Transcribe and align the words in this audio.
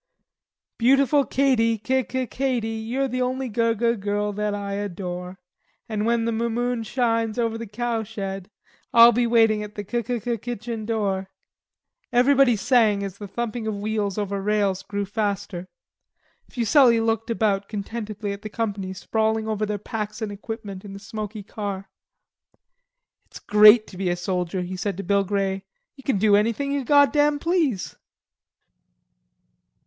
"Beautiful 0.79 1.25
Katy, 1.25 1.77
Ki 1.77 2.01
Ki 2.01 2.25
Katy, 2.25 2.67
You're 2.69 3.07
the 3.07 3.21
only 3.21 3.47
gugugu 3.51 3.97
girl 3.99 4.33
that 4.33 4.55
I 4.55 4.73
adore; 4.73 5.37
And 5.87 6.07
when 6.07 6.25
the 6.25 6.31
mo 6.31 6.49
moon 6.49 6.81
shines 6.81 7.37
Over 7.37 7.55
the 7.55 7.67
cowshed, 7.67 8.49
I'll 8.95 9.11
be 9.11 9.27
waiting 9.27 9.61
at 9.61 9.75
the 9.75 9.83
ki 9.83 10.01
ki 10.01 10.19
ki 10.21 10.39
kitchen 10.39 10.87
door." 10.87 11.29
Everybody 12.11 12.55
sang 12.55 13.03
as 13.03 13.19
the 13.19 13.27
thumping 13.27 13.67
of 13.67 13.77
wheels 13.77 14.17
over 14.17 14.41
rails 14.41 14.81
grew 14.81 15.05
faster. 15.05 15.67
Fuselli 16.49 16.99
looked 16.99 17.29
about 17.29 17.69
contentedly 17.69 18.31
at 18.31 18.41
the 18.41 18.49
company 18.49 18.93
sprawling 18.93 19.47
over 19.47 19.67
their 19.67 19.77
packs 19.77 20.19
and 20.19 20.31
equipment 20.31 20.83
in 20.83 20.93
the 20.93 20.99
smoky 20.99 21.43
car. 21.43 21.91
"It's 23.27 23.37
great 23.39 23.85
to 23.85 23.97
be 23.97 24.09
a 24.09 24.15
soldier," 24.15 24.63
he 24.63 24.75
said 24.75 24.97
to 24.97 25.03
Bill 25.03 25.23
Grey. 25.23 25.63
"Ye 25.95 26.01
kin 26.01 26.17
do 26.17 26.35
anything 26.35 26.71
ye 26.71 26.83
goddam 26.83 27.37
please." 27.37 27.95